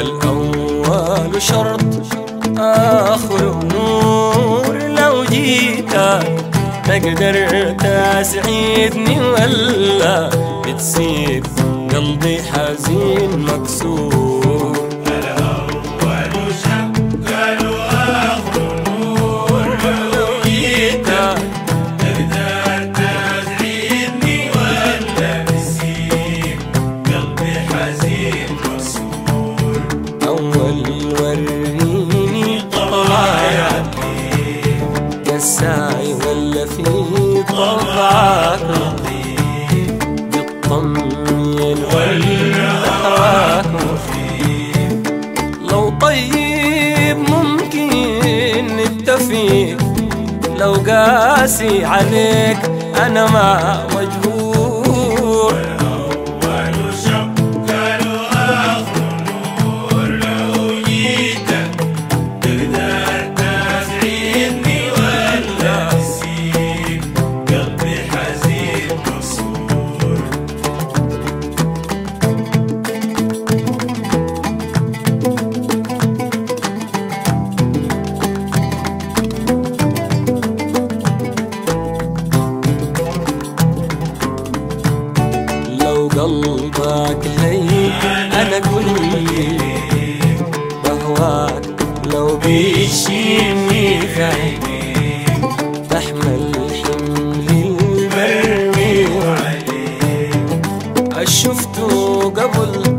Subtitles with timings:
[0.00, 1.80] الأول شرط
[2.58, 6.44] آخر نور لو جيتك
[6.86, 10.30] تقدر تسعدني ولا
[10.66, 11.46] بتسيب
[11.94, 14.33] قلبي حزين مكسور.
[36.26, 36.82] ولا في
[37.48, 38.60] طبعك
[40.28, 43.64] بتطمن ولا أحراك
[45.70, 49.76] لو طيب ممكن نتفق
[50.58, 52.58] لو قاسي عليك
[53.06, 55.54] أنا ما مجبور.
[55.80, 56.04] لو
[86.24, 87.90] قلبك هي
[88.32, 89.58] أنا قول لي
[90.84, 91.62] بهواك
[92.12, 94.64] لو بيشيني خايف
[95.90, 96.52] تحمل
[96.84, 98.74] حمل البر
[101.28, 102.98] شفته قبل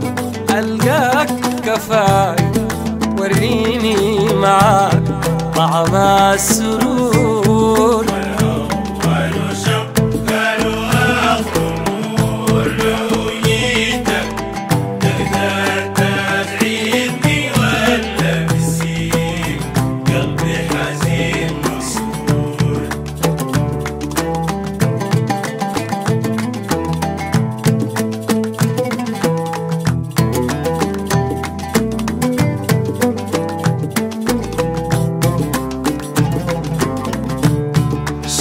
[0.51, 1.29] ألقاك
[1.65, 2.51] كفاك
[3.19, 5.03] وريني معاك
[5.55, 7.24] طعم السرور.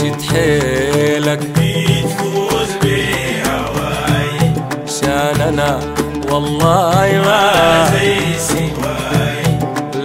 [0.04, 1.41] شد حيلك.
[4.87, 5.81] شان أنا
[6.31, 7.91] والله ما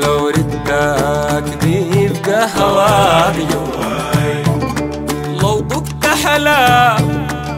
[0.02, 3.36] لو ردك بيبقى هواك
[5.42, 6.96] لو ضقت حلا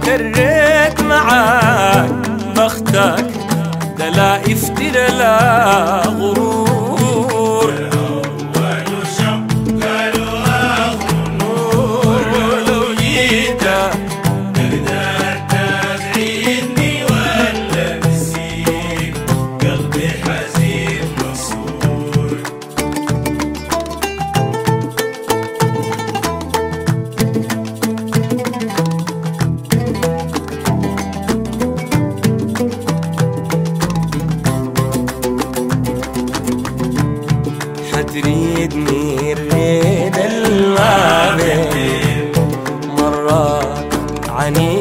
[0.05, 2.11] كريت معاك.
[2.55, 3.25] بختك
[3.97, 6.70] ده لا افترى لا غرور.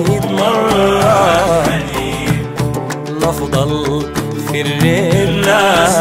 [0.09, 1.81] عنيد مرات
[3.23, 4.03] نفضل
[4.49, 5.99] في الريد ناس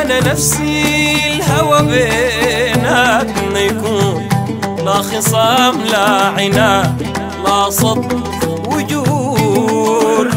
[0.00, 4.28] أنا نفسي الهوى بيناتنا يكون
[4.84, 7.06] لا خصام لا عناد
[7.44, 8.12] لا صد
[8.66, 10.28] وجور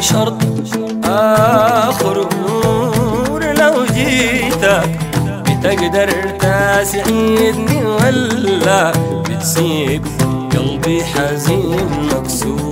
[0.00, 0.42] شرط
[1.04, 4.98] آخر نور لو جيتك
[5.28, 8.92] بتقدر تسعدني ولا
[9.28, 10.04] بتسيب
[10.52, 12.67] قلبي حزين مكسور.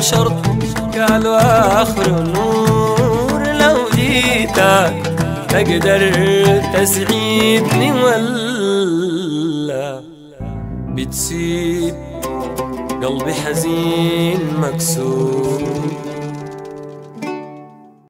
[0.00, 0.32] شرط
[0.94, 4.94] قالوا آخر نور لو جيتك
[5.48, 6.12] تقدر
[6.74, 10.00] تسعدني ولا
[10.88, 11.94] بتسيب
[13.02, 15.62] قلبي حزين مكسور.